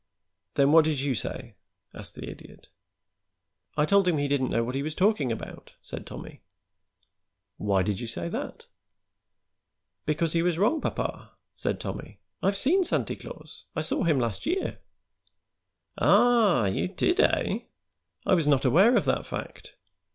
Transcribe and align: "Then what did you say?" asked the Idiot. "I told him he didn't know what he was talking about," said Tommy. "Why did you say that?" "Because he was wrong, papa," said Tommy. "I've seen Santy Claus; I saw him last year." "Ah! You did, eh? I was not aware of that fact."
"Then 0.55 0.71
what 0.71 0.85
did 0.85 0.99
you 0.99 1.13
say?" 1.13 1.57
asked 1.93 2.15
the 2.15 2.27
Idiot. 2.27 2.69
"I 3.77 3.85
told 3.85 4.07
him 4.07 4.17
he 4.17 4.27
didn't 4.27 4.49
know 4.49 4.63
what 4.63 4.73
he 4.73 4.81
was 4.81 4.95
talking 4.95 5.31
about," 5.31 5.73
said 5.79 6.07
Tommy. 6.07 6.41
"Why 7.57 7.83
did 7.83 7.99
you 7.99 8.07
say 8.07 8.27
that?" 8.27 8.65
"Because 10.07 10.33
he 10.33 10.41
was 10.41 10.57
wrong, 10.57 10.81
papa," 10.81 11.33
said 11.55 11.79
Tommy. 11.79 12.19
"I've 12.41 12.57
seen 12.57 12.83
Santy 12.83 13.15
Claus; 13.15 13.65
I 13.75 13.81
saw 13.81 14.01
him 14.01 14.19
last 14.19 14.47
year." 14.47 14.79
"Ah! 15.99 16.65
You 16.65 16.87
did, 16.87 17.19
eh? 17.19 17.59
I 18.25 18.33
was 18.33 18.47
not 18.47 18.65
aware 18.65 18.97
of 18.97 19.05
that 19.05 19.27
fact." 19.27 19.75